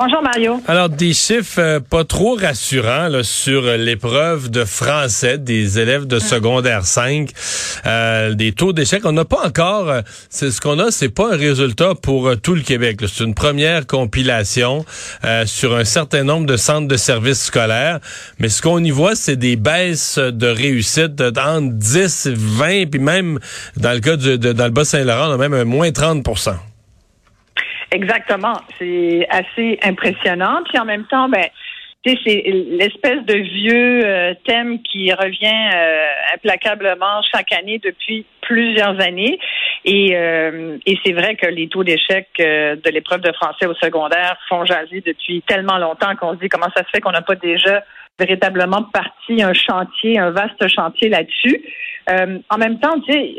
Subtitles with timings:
[0.00, 0.62] Bonjour Mario.
[0.68, 6.06] Alors, des chiffres euh, pas trop rassurants là, sur euh, l'épreuve de français des élèves
[6.06, 7.30] de secondaire 5,
[7.84, 9.04] euh, des taux d'échec.
[9.04, 12.54] On n'a pas encore, euh, c'est ce qu'on a, c'est pas un résultat pour tout
[12.54, 13.00] le Québec.
[13.08, 14.84] C'est une première compilation
[15.24, 17.98] euh, sur un certain nombre de centres de services scolaires,
[18.38, 23.40] mais ce qu'on y voit, c'est des baisses de réussite entre 10, 20, puis même
[23.76, 26.22] dans le cas du, de, dans le Bas-Saint-Laurent, on a même un moins 30
[27.90, 28.54] Exactement.
[28.78, 30.60] C'est assez impressionnant.
[30.68, 31.46] Puis en même temps, ben,
[32.04, 39.38] c'est l'espèce de vieux euh, thème qui revient euh, implacablement chaque année depuis plusieurs années.
[39.84, 43.74] Et, euh, et c'est vrai que les taux d'échec euh, de l'épreuve de français au
[43.74, 47.22] secondaire font jaser depuis tellement longtemps qu'on se dit comment ça se fait qu'on n'a
[47.22, 47.82] pas déjà
[48.18, 51.62] véritablement parti un chantier, un vaste chantier là-dessus.
[52.10, 53.34] Euh, en même temps, tu sais,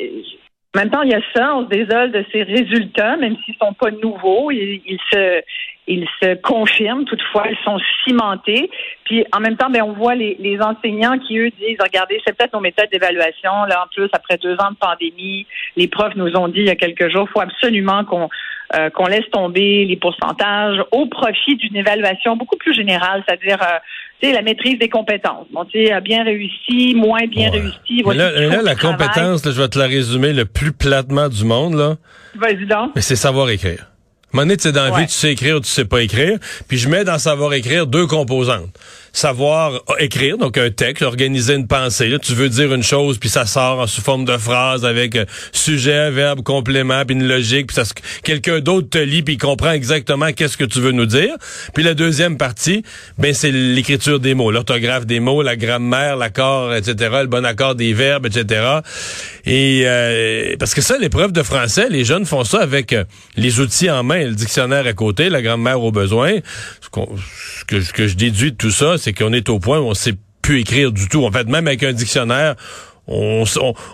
[0.75, 3.73] même temps, il y a ça, on se désole de ces résultats, même s'ils sont
[3.73, 5.41] pas nouveaux, ils, ils se
[5.89, 8.69] ils se confirment, toutefois, ils sont cimentés.
[9.05, 12.37] Puis en même temps, ben, on voit les, les enseignants qui, eux, disent, regardez, c'est
[12.37, 13.65] peut-être nos méthodes d'évaluation.
[13.67, 16.69] Là, en plus, après deux ans de pandémie, les profs nous ont dit il y
[16.69, 18.29] a quelques jours, il faut absolument qu'on
[18.75, 23.77] euh, qu'on laisse tomber les pourcentages au profit d'une évaluation beaucoup plus générale, c'est-à-dire euh,
[24.21, 25.47] tu sais, la maîtrise des compétences.
[25.51, 27.61] Bon, tu sais, bien réussi, moins bien Ouais.
[27.61, 28.03] réussi.
[28.03, 31.45] Voici là, là, la compétence, là, je vais te la résumer le plus platement du
[31.45, 31.95] monde, là.
[32.35, 32.91] Vas-y donc.
[32.95, 33.87] Mais c'est savoir écrire.
[34.31, 35.01] À un moment donné, tu sais, dans la Ouais.
[35.01, 36.37] vie, tu sais écrire ou tu sais pas écrire.
[36.67, 38.69] Puis je mets dans savoir écrire deux composantes.
[39.13, 42.07] Savoir écrire, donc un texte, organiser une pensée.
[42.07, 45.25] Là, tu veux dire une chose, puis ça sort sous forme de phrase avec euh,
[45.51, 47.67] sujet, verbe, complément, puis une logique.
[47.67, 47.83] Puis ça,
[48.23, 51.35] quelqu'un d'autre te lit, puis comprend exactement qu'est-ce que tu veux nous dire.
[51.73, 52.83] Puis la deuxième partie,
[53.17, 57.75] ben c'est l'écriture des mots, l'orthographe des mots, la grammaire, l'accord, etc., le bon accord
[57.75, 58.79] des verbes, etc.
[59.45, 63.03] Et euh, parce que ça, l'épreuve de français, les jeunes font ça avec euh,
[63.35, 66.35] les outils en main, le dictionnaire à côté, la grammaire au besoin.
[66.81, 69.85] Ce, ce que, que je déduis de tout ça, c'est qu'on est au point où
[69.85, 71.25] on sait plus écrire du tout.
[71.25, 72.55] En fait, même avec un dictionnaire,
[73.07, 73.43] on,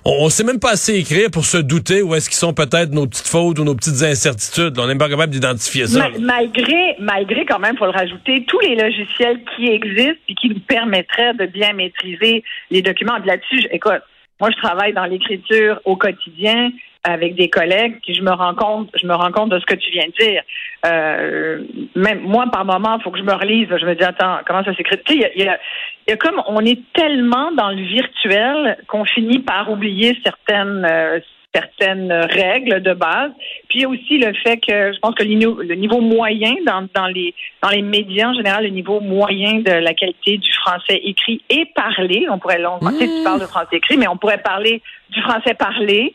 [0.03, 3.07] on, sait même pas assez écrire pour se douter où est-ce qu'ils sont peut-être nos
[3.07, 4.77] petites fautes ou nos petites incertitudes.
[4.77, 6.09] On n'est pas capable d'identifier ça.
[6.09, 10.49] Ma- malgré, malgré quand même, faut le rajouter, tous les logiciels qui existent et qui
[10.49, 13.17] nous permettraient de bien maîtriser les documents.
[13.25, 14.01] Là-dessus, écoute,
[14.39, 16.71] moi, je travaille dans l'écriture au quotidien
[17.03, 19.75] avec des collègues, puis je me rends compte, je me rends compte de ce que
[19.75, 20.41] tu viens de dire.
[20.85, 21.63] Euh,
[21.95, 23.67] même moi, par moment, il faut que je me relise.
[23.69, 24.97] Je me dis, attends, comment ça s'écrit?
[25.05, 29.39] Tu sais, il y y a comme, on est tellement dans le virtuel qu'on finit
[29.39, 31.19] par oublier certaines, euh,
[31.55, 33.31] certaines règles de base.
[33.69, 36.87] Puis il y a aussi le fait que je pense que le niveau, moyen dans,
[36.93, 37.33] dans les
[37.63, 41.65] dans les médias en général, le niveau moyen de la qualité du français écrit et
[41.75, 44.81] parlé, on pourrait longtemps, tu sais, tu parles de français écrit, mais on pourrait parler
[45.09, 46.13] du français parlé.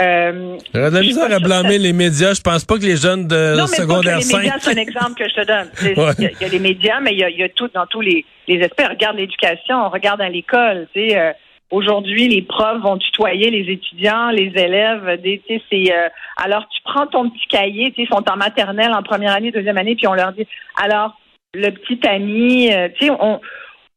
[0.00, 2.34] Euh, de la misère pas à blâmer les médias.
[2.34, 4.38] Je pense pas que les jeunes de non, mais secondaire pas que les 5...
[4.38, 5.68] médias, c'est un exemple que je te donne.
[5.82, 6.12] Il Ouais.
[6.18, 7.70] y, a- il y a les médias, mais il y a, il y a tout
[7.72, 8.82] dans tous les, les aspects.
[8.90, 10.88] Regarde l'éducation, on regarde à l'école.
[10.92, 11.32] Tu sais, euh,
[11.70, 15.06] aujourd'hui, les profs vont tutoyer les étudiants, les élèves.
[15.06, 17.92] Euh, alors tu prends ton petit cahier.
[17.96, 20.46] Ils sont en maternelle, en première année, deuxième année, puis on leur dit
[20.82, 21.16] alors
[21.54, 22.72] le petit ami.
[22.72, 23.12] euh, tu sais,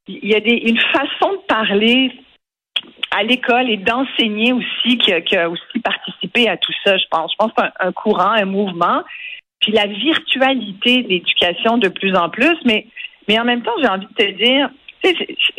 [0.08, 2.12] il y a une façon de parler
[3.12, 7.32] à l'école et d'enseigner aussi qui a, aussi participé à tout ça, je pense.
[7.32, 9.02] Je pense qu'un un courant, un mouvement,
[9.60, 12.88] puis la virtualité de l'éducation de plus en plus, mais,
[13.28, 14.70] mais en même temps, j'ai envie de te dire,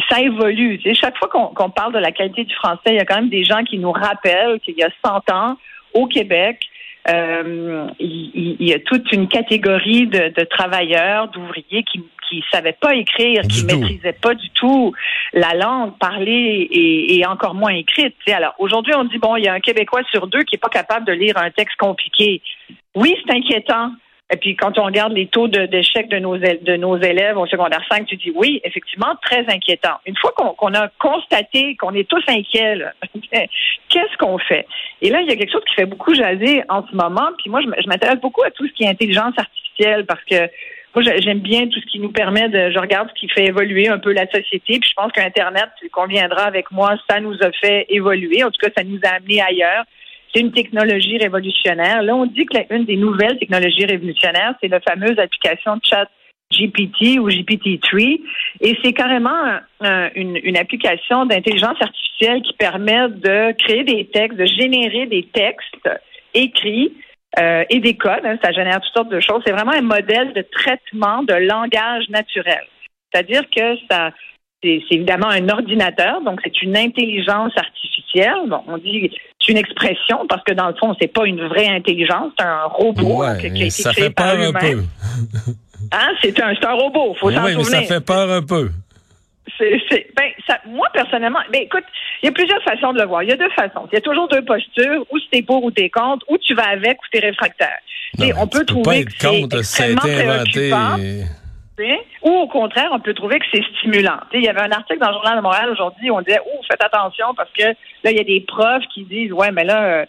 [0.09, 0.81] ça évolue.
[0.94, 3.44] Chaque fois qu'on parle de la qualité du français, il y a quand même des
[3.44, 5.56] gens qui nous rappellent qu'il y a 100 ans,
[5.94, 6.60] au Québec,
[7.09, 12.94] euh, il, y a toute une catégorie de, de travailleurs, d'ouvriers qui qui savaient pas
[12.94, 13.78] écrire, Du qui tout.
[13.78, 14.93] maîtrisaient pas du tout
[15.32, 18.15] la langue parlée et, et encore moins écrite.
[18.27, 20.69] Alors aujourd'hui, on dit bon, il y a un Québécois sur deux qui est pas
[20.69, 22.43] capable de lire un texte compliqué.
[22.94, 23.92] Oui, c'est inquiétant.
[24.30, 27.83] Et puis quand on regarde les taux d'échec de, nos de nos élèves au secondaire
[27.91, 29.97] 5, tu dis oui, effectivement, très inquiétant.
[30.04, 32.77] Une fois qu'on a constaté qu'on est tous inquiets,
[33.89, 34.66] qu'est-ce qu'on fait?
[35.01, 37.30] Et là, il y a quelque chose qui fait beaucoup jaser en ce moment.
[37.39, 40.48] Puis moi, je m'intéresse beaucoup à tout ce qui est intelligence artificielle parce que
[40.95, 42.71] moi, j'ai- j'aime bien tout ce qui nous permet de.
[42.71, 44.78] Je regarde ce qui fait évoluer un peu la société.
[44.78, 48.42] Puis je pense qu'Internet, tu conviendras avec moi, ça nous a fait évoluer.
[48.45, 49.84] En tout cas, ça nous a amené ailleurs.
[50.33, 52.03] C'est une technologie révolutionnaire.
[52.03, 56.09] Là, on dit que la- une des nouvelles technologies révolutionnaires, c'est la fameuse application Chat
[56.51, 58.21] GPT ou GPT-3.
[58.60, 64.07] Et c'est carrément un- un- une, une application d'intelligence artificielle qui permet de créer des
[64.07, 65.89] textes, de générer des textes
[66.34, 66.92] écrits
[67.39, 68.24] euh, et des codes.
[68.24, 69.42] hein, ça génère toutes sortes de choses.
[69.47, 72.65] C'est vraiment un modèle de traitement de langage naturel.
[73.13, 74.13] C'est-à-dire que ça,
[74.63, 78.49] c'est évidemment un ordinateur, donc c'est une intelligence artificielle.
[78.49, 79.10] Bon, on dit
[79.41, 82.65] c'est une expression parce que dans le fond, c'est pas une vraie intelligence, c'est un
[82.65, 84.87] robot qui, a été ça créé fait par peur un lui-même.
[85.47, 85.53] peu.
[85.93, 88.69] Hein, c'est un, un robot, faut s'en Oui, mais ça fait peur un peu.
[89.57, 91.84] C'est, ben, ça, moi, personnellement, ben, écoute,
[92.22, 93.22] il y a plusieurs façons de le voir.
[93.22, 93.89] Il y a deux façons.
[93.91, 96.55] Il y a toujours deux postures, ou si t'es pour ou t'es contre, ou tu
[96.55, 97.78] vas avec ou t'es réfractaire.
[98.19, 99.10] Non, on peut tu trouver pas
[99.49, 100.71] que c'est extrêmement inventé.
[100.71, 100.97] préoccupant,
[102.22, 104.19] ou au contraire, on peut trouver que c'est stimulant.
[104.30, 106.21] Tu sais, il y avait un article dans le Journal de Montréal aujourd'hui où on
[106.22, 109.51] disait, oh, faites attention parce que là, il y a des profs qui disent, ouais,
[109.53, 110.07] mais là, euh,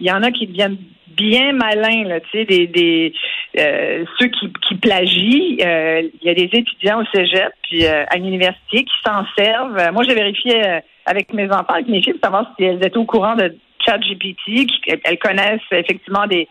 [0.00, 0.78] il y en a qui deviennent
[1.08, 3.12] bien malins, là, tu sais, des, des
[3.58, 5.58] euh, ceux qui, qui plagient.
[5.64, 9.76] euh, Il y a des étudiants au cégep puis euh, à l'université qui s'en servent.
[9.78, 10.62] Euh, moi, j'ai vérifié
[11.06, 13.54] avec mes enfants, avec mes filles, pour savoir si elles étaient au courant de
[13.84, 14.66] ChatGPT.
[14.66, 16.48] qui- Elles connaissent effectivement des,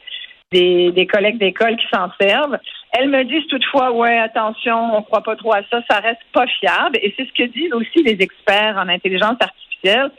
[0.51, 2.57] des, des collègues d'école qui s'en servent.
[2.93, 6.45] Elles me disent toutefois, ouais, attention, on croit pas trop à ça, ça reste pas
[6.47, 6.97] fiable.
[7.01, 10.11] Et c'est ce que disent aussi les experts en intelligence artificielle,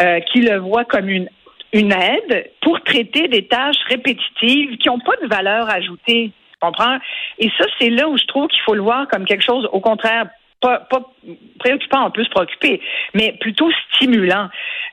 [0.00, 1.28] euh, qui le voient comme une
[1.72, 6.30] une aide pour traiter des tâches répétitives qui n'ont pas de valeur ajoutée.
[6.52, 6.98] Tu comprends?
[7.38, 9.80] Et ça, c'est là où je trouve qu'il faut le voir comme quelque chose, au
[9.80, 10.26] contraire,
[10.62, 11.02] pas, pas
[11.58, 12.80] préoccupant, on peut se préoccuper,
[13.14, 14.48] mais plutôt stimulant.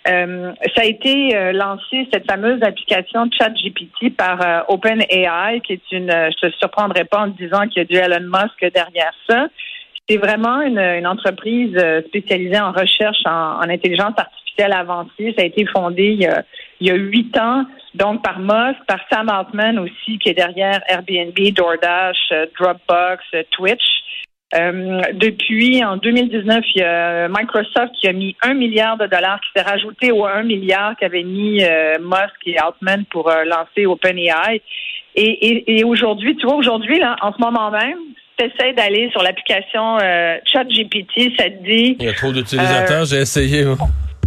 [0.07, 5.91] Euh, ça a été euh, lancé, cette fameuse application ChatGPT par euh, OpenAI, qui est
[5.91, 8.59] une, euh, je te surprendrai pas en te disant qu'il y a du Elon Musk
[8.73, 9.47] derrière ça.
[10.07, 15.35] C'est vraiment une, une entreprise euh, spécialisée en recherche en, en intelligence artificielle avancée.
[15.37, 16.43] Ça a été fondé il y a,
[16.79, 20.81] il y a huit ans, donc par Musk, par Sam Altman aussi, qui est derrière
[20.87, 23.87] Airbnb, DoorDash, euh, Dropbox, Twitch.
[24.55, 29.39] Euh, depuis, en 2019, il y a Microsoft qui a mis un milliard de dollars
[29.41, 33.85] qui s'est rajouté aux un milliard qu'avaient mis euh, Musk et Altman pour euh, lancer
[33.85, 34.61] OpenAI.
[35.15, 37.97] Et, et, et aujourd'hui, tu vois, aujourd'hui, là, en ce moment même,
[38.37, 43.05] tu essaies d'aller sur l'application euh, ChatGPT, ça te dit Il y a trop d'utilisateurs,
[43.05, 43.65] j'ai essayé.
[43.65, 43.75] moi.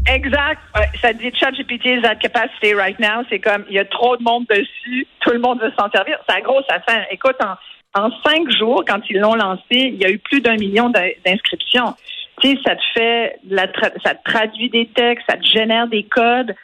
[0.08, 0.60] Exact.
[1.00, 3.24] Ça dit ChatGPT is at capacity right now.
[3.30, 6.18] C'est comme il y a trop de monde dessus, tout le monde veut s'en servir.
[6.28, 7.06] Ça gros, ça fait.
[7.12, 7.54] Écoute, en,
[7.94, 11.10] en cinq jours, quand ils l'ont lancé, il y a eu plus d'un million d'in-
[11.26, 11.94] d'inscriptions.
[12.40, 15.86] Tu sais, ça te fait, la tra- ça te traduit des textes, ça te génère
[15.88, 16.54] des codes.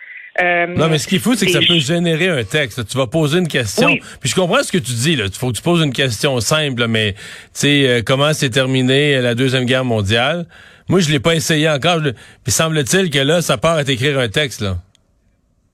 [0.41, 2.87] Euh, Non, mais ce qu'il faut, c'est que ça peut générer un texte.
[2.89, 3.89] Tu vas poser une question.
[3.89, 4.01] Oui.
[4.21, 5.15] Puis je comprends ce que tu dis.
[5.15, 7.19] Il faut que tu poses une question simple, mais tu
[7.55, 10.47] sais, euh, comment s'est terminée la Deuxième Guerre mondiale?
[10.89, 12.03] Moi, je l'ai pas essayé encore.
[12.05, 12.11] Je-
[12.45, 14.61] Puis semble-t-il que là, ça part à t'écrire un texte.
[14.63, 14.77] là.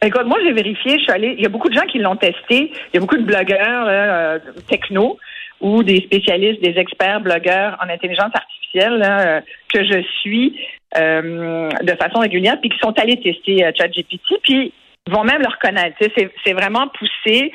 [0.02, 2.16] Écoute, moi, j'ai vérifié, je suis allée, il y a beaucoup de gens qui l'ont
[2.16, 2.70] testé.
[2.92, 5.18] Il y a beaucoup de blogueurs euh, techno
[5.64, 9.40] ou des spécialistes, des experts blogueurs en intelligence artificielle euh,
[9.72, 10.60] que je suis
[10.98, 14.74] euh, de façon régulière, puis qui sont allés tester euh, ChatGPT, puis
[15.10, 15.96] vont même le reconnaître.
[16.44, 17.50] C'est, vraiment poussé.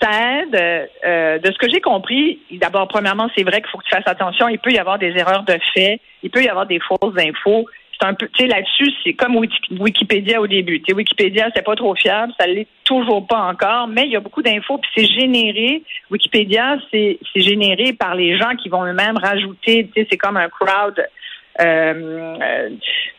[0.00, 0.08] Ça
[0.38, 0.52] aide.
[0.52, 4.48] de ce que j'ai compris, d'abord, premièrement, c'est vrai qu'il faut que tu fasses attention.
[4.48, 6.00] Il peut y avoir des erreurs de fait.
[6.22, 7.66] Il peut y avoir des fausses infos.
[8.00, 10.78] C'est un peu, tu sais, là-dessus, c'est comme Wiki- Wikipédia au début.
[10.80, 14.16] Tu sais, Wikipédia, c'est pas trop fiable, ça l'est toujours pas encore, mais il y
[14.16, 15.82] a beaucoup d'infos, puis c'est généré.
[16.10, 19.88] Wikipédia, c'est c'est généré par les gens qui vont eux-mêmes rajouter.
[19.94, 21.04] Tu sais, c'est comme un crowd.
[21.60, 22.68] euh, euh,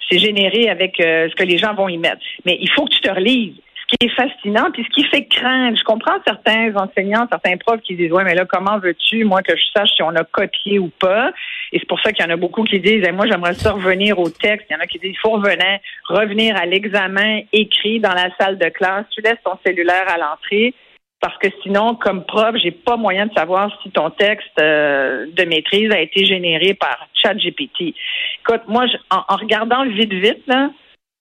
[0.10, 2.22] c'est généré avec euh, ce que les gens vont y mettre.
[2.46, 3.56] Mais il faut que tu te relises
[3.92, 5.78] ce qui est fascinant, puis ce qui fait craindre.
[5.78, 9.56] Je comprends certains enseignants, certains profs qui disent Ouais, mais là, comment veux-tu, moi, que
[9.56, 11.32] je sache si on a copié ou pas?
[11.72, 13.72] Et c'est pour ça qu'il y en a beaucoup qui disent Eh, Moi, j'aimerais ça
[13.72, 14.68] revenir au texte.
[14.70, 18.30] Il y en a qui disent Il faut revenir, revenir à l'examen écrit dans la
[18.40, 19.06] salle de classe.
[19.12, 20.74] Tu laisses ton cellulaire à l'entrée.
[21.22, 25.44] Parce que sinon, comme prof, j'ai pas moyen de savoir si ton texte euh, de
[25.44, 27.94] maîtrise a été généré par ChatGPT.
[28.40, 30.70] Écoute, moi, en, en regardant vite, vite, là,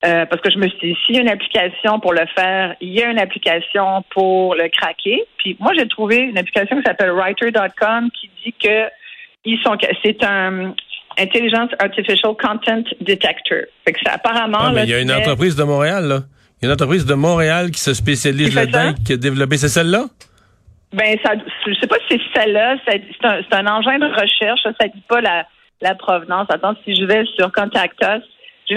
[0.04, 2.76] euh, parce que je me suis dit, s'il y a une application pour le faire,
[2.80, 5.24] il y a une application pour le craquer.
[5.38, 8.88] Puis moi, j'ai trouvé une application qui s'appelle Writer.com qui dit que
[9.44, 10.74] ils sont, c'est un
[11.18, 13.62] Intelligence Artificial Content Detector.
[13.84, 16.20] Fait que ça, apparemment, Ah, mais il y a une entreprise de Montréal, là.
[16.60, 19.56] Il y a une entreprise de Montréal qui se spécialise là-dedans, qui a développé.
[19.58, 20.06] C'est celle-là?
[20.92, 21.32] Ben, ça,
[21.66, 22.76] je sais pas si c'est celle-là.
[22.88, 24.60] C'est un, engin de recherche.
[24.62, 25.46] Ça, dit pas la,
[25.80, 26.48] la provenance.
[26.50, 28.24] Attends, si je vais sur Contact Us,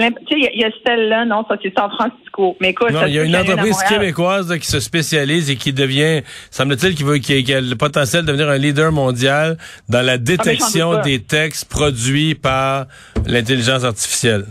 [0.00, 1.24] sais, il y a- il y, a celle-là.
[1.24, 2.56] Non, ça, c'est San Francisco.
[2.60, 6.94] Mais écoute, il y a une entreprise québécoise qui se spécialise et qui devient, semble-t-il,
[6.94, 9.56] qui, veut, qui, qui a le potentiel de devenir un leader mondial
[9.88, 11.04] dans la détection doute pas.
[11.04, 12.86] des textes produits par
[13.26, 14.44] l'intelligence artificielle.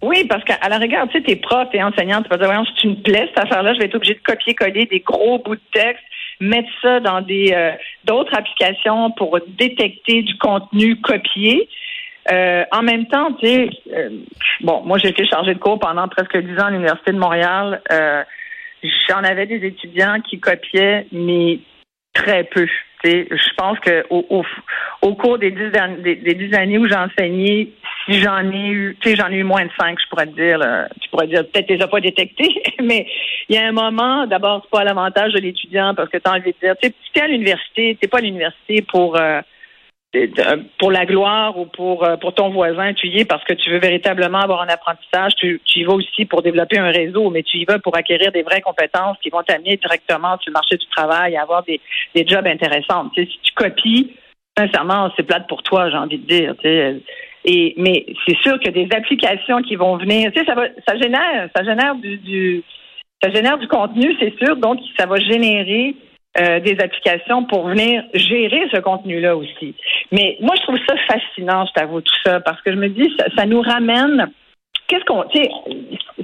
[0.00, 2.64] Oui, parce qu'à la rigueur, tu sais, t'es prof et enseignante, tu vas dire, voyons,
[2.66, 5.56] si tu me plais, cette affaire-là, je vais être obligé de copier-coller des gros bouts
[5.56, 6.04] de texte,
[6.40, 7.72] mettre ça dans des euh,
[8.04, 11.68] d'autres applications pour détecter du contenu copié.
[12.30, 14.10] Euh, en même temps, tu sais, euh,
[14.60, 17.80] bon, moi j'ai été chargée de cours pendant presque dix ans à l'Université de Montréal.
[17.90, 18.22] Euh,
[19.08, 21.60] j'en avais des étudiants qui copiaient, mais
[22.12, 22.66] très peu.
[23.04, 24.44] je pense que au,
[25.02, 25.70] au, cours des dix,
[26.02, 27.72] des, dix années où j'ai enseigné,
[28.04, 30.34] si j'en ai eu, tu sais, j'en ai eu moins de cinq, je pourrais te
[30.34, 30.60] dire.
[31.00, 33.06] tu pourrais dire, peut-être les as pas détectés, mais
[33.48, 36.32] il y a un moment, d'abord, c'est pas l'avantage de l'étudiant parce que tu as
[36.32, 39.40] envie de dire, tu es à l'université, t'es pas à l'université pour euh,
[40.78, 43.70] pour la gloire ou pour euh, pour ton voisin, tu y es parce que tu
[43.70, 45.34] veux véritablement avoir un apprentissage.
[45.36, 48.42] Tu, y vas aussi pour développer un réseau, mais tu y vas pour acquérir des
[48.42, 51.80] vraies compétences qui vont t'amener directement sur le marché du travail à avoir des,
[52.14, 53.10] des jobs intéressants.
[53.14, 54.16] Si tu copies,
[54.56, 56.54] sincèrement, c'est plate pour toi, j'ai envie de dire.
[57.44, 60.54] Et mais c'est sûr que des applications qui vont venir, tu sais, ça
[60.86, 62.64] ça génère, ça génère du, du
[63.22, 64.56] ça génère du contenu, c'est sûr.
[64.56, 65.94] Donc, ça va générer
[66.36, 69.74] euh, des applications pour venir gérer ce contenu-là aussi.
[70.12, 73.10] Mais moi, je trouve ça fascinant, je t'avoue, tout ça, parce que je me dis,
[73.36, 74.30] ça, nous ramène.
[74.86, 75.24] Qu'est-ce qu'on,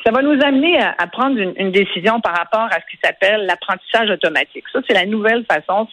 [0.05, 4.11] ça va nous amener à, prendre une, décision par rapport à ce qui s'appelle l'apprentissage
[4.11, 4.65] automatique.
[4.73, 5.89] Ça, c'est la nouvelle façon.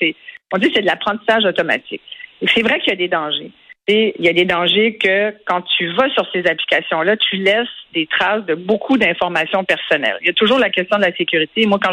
[0.53, 2.01] On dit, c'est de l'apprentissage automatique.
[2.47, 3.51] C'est vrai qu'il y a des dangers
[3.91, 8.07] il y a des dangers que quand tu vas sur ces applications-là, tu laisses des
[8.07, 10.17] traces de beaucoup d'informations personnelles.
[10.21, 11.65] Il y a toujours la question de la sécurité.
[11.65, 11.91] Moi, quand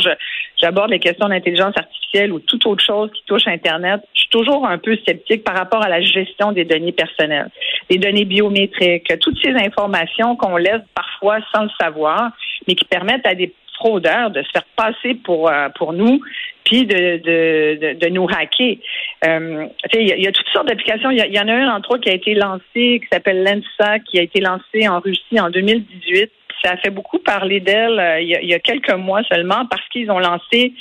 [0.60, 4.66] j'aborde les questions d'intelligence artificielle ou toute autre chose qui touche Internet, je suis toujours
[4.66, 7.50] un peu sceptique par rapport à la gestion des données personnelles,
[7.90, 12.30] des données biométriques, toutes ces informations qu'on laisse parfois sans le savoir,
[12.66, 16.20] mais qui permettent à des fraudeurs de se faire passer pour euh, pour nous
[16.64, 18.76] puis de, de, nous hacker.
[19.24, 21.10] Euh, il y, a toutes sortes d'applications.
[21.10, 22.60] Il y, en a une, entre autres, qui a été lancée,
[23.00, 26.30] qui s'appelle Lensa, qui a été lancée en Russie en 2018.
[26.62, 30.10] Ça a fait beaucoup parler d'elle euh, il, y a quelques mois seulement parce qu'ils
[30.10, 30.74] ont lancé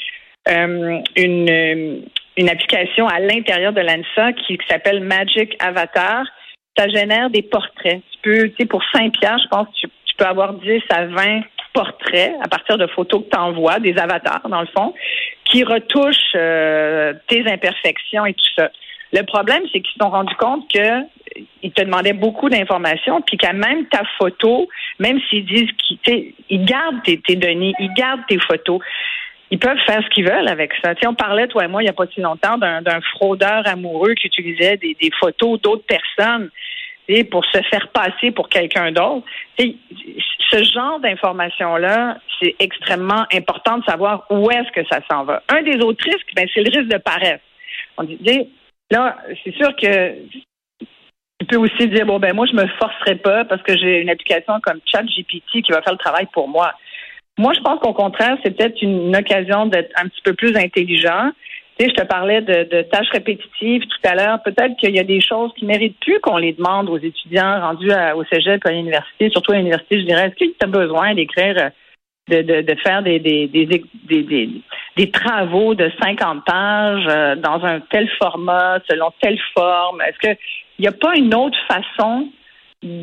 [1.16, 2.04] une,
[2.38, 6.26] une application à l'intérieur de Lensa qui, s'appelle Magic Avatar.
[6.78, 8.02] Ça génère des portraits.
[8.12, 11.06] Tu peux, tu sais, pour 5 piastres, je pense, tu, tu peux avoir 10 à
[11.06, 11.42] 20
[11.78, 14.96] portraits à partir de photos que tu envoies, des avatars dans le fond,
[15.46, 18.72] qui retouchent euh, tes imperfections et tout ça.
[19.14, 21.04] Le problème, c'est qu'ils se sont rendus compte que
[21.62, 24.68] ils te demandaient beaucoup d'informations, puis qu'à même ta photo,
[24.98, 25.70] même s'ils disent
[26.04, 28.80] qu'ils gardent tes, données, ils gardent tes photos,
[29.52, 30.94] ils peuvent faire ce qu'ils veulent avec ça.
[31.06, 34.28] On parlait, toi et moi, il n'y a pas si longtemps, d'un fraudeur amoureux qui
[34.28, 36.50] utilisait des photos d'autres personnes
[37.32, 39.26] pour se faire passer pour quelqu'un d'autre.
[40.50, 45.44] Ce genre d'informations-là, c'est extrêmement important de savoir où est-ce que ça s'en va.
[45.50, 47.42] Un des autres risques, ben, c'est le risque de paresse.
[47.98, 48.18] On dit,
[48.92, 50.14] là, c'est sûr que
[51.40, 54.10] tu peux aussi dire, bon, ben moi, je me forcerai pas parce que j'ai une
[54.10, 56.74] application comme ChatGPT qui va faire le travail pour moi.
[57.38, 61.32] Moi, je pense qu'au contraire, c'est peut-être une occasion d'être un petit peu plus intelligent
[61.86, 64.42] je te parlais de, tâches répétitives tout à l'heure.
[64.44, 67.92] Peut-être qu'il y a des choses qui méritent plus qu'on les demande aux étudiants rendus
[68.16, 70.28] au cégep à l'université, surtout à l'université, je dirais.
[70.28, 71.72] Est-ce que tu as besoin d'écrire,
[72.30, 74.62] de, de, faire des, des, des,
[74.96, 80.02] des, travaux de 50 pages euh, dans un tel format, selon telle forme?
[80.02, 80.38] Est-ce qu'il
[80.80, 82.30] n'y a pas une autre façon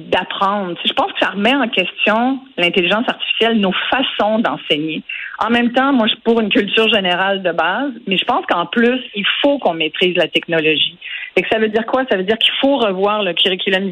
[0.09, 0.75] d'apprendre.
[0.85, 5.03] Je pense que ça remet en question l'intelligence artificielle, nos façons d'enseigner.
[5.39, 8.45] En même temps, moi, je suis pour une culture générale de base, mais je pense
[8.47, 10.97] qu'en plus, il faut qu'on maîtrise la technologie.
[11.37, 12.05] Et que ça veut dire quoi?
[12.11, 13.91] Ça veut dire qu'il faut revoir le curriculum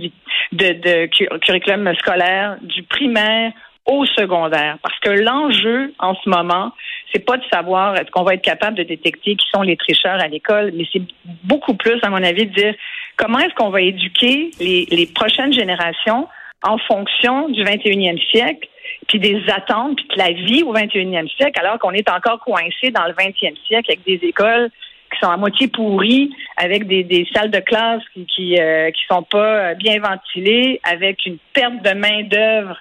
[0.53, 1.07] de,
[1.39, 3.53] curriculum scolaire du primaire
[3.87, 4.79] au secondaire.
[4.83, 6.73] Parce que l'enjeu en ce moment,
[7.13, 10.21] c'est pas de savoir est-ce qu'on va être capable de détecter qui sont les tricheurs
[10.21, 11.03] à l'école, mais c'est
[11.45, 12.75] beaucoup plus, à mon avis, de dire
[13.17, 16.29] comment est-ce qu'on va éduquer les, prochaines générations
[16.63, 18.69] en fonction du 21e siècle,
[19.09, 22.91] puis des attentes, puis de la vie au 21e siècle, alors qu'on est encore coincé
[22.91, 24.71] dans le 20e siècle avec des écoles
[25.13, 29.23] qui sont à moitié pourries, avec des, salles de classe qui qui, euh, qui sont
[29.23, 32.77] pas bien ventilées, avec une perte de main d'œuvre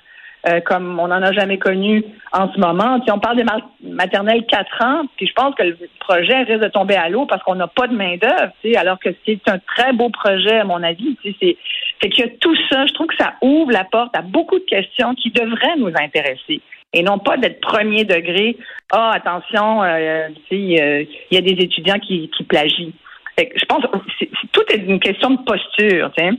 [0.48, 3.00] euh, comme on n'en a jamais connu en ce moment.
[3.04, 3.46] Si on parle des
[3.84, 7.44] maternelles 4 ans, puis je pense que le projet risque de tomber à l'eau parce
[7.44, 11.16] qu'on n'a pas de main-d'œuvre, alors que c'est un très beau projet, à mon avis.
[11.24, 11.58] C'est
[12.02, 12.86] fait qu'il y a tout ça.
[12.88, 16.62] Je trouve que ça ouvre la porte à beaucoup de questions qui devraient nous intéresser
[16.94, 18.58] et non pas d'être premier degré.
[18.92, 22.92] Ah, attention, euh, il y a des étudiants qui, qui plagient.
[23.38, 26.12] je pense que tout est une question de posture.
[26.18, 26.32] sais.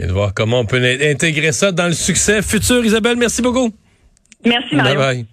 [0.00, 2.84] Et de voir comment on peut intégrer ça dans le succès futur.
[2.84, 3.70] Isabelle, merci beaucoup.
[4.44, 4.98] Merci, Mario.
[4.98, 5.26] Bye bye.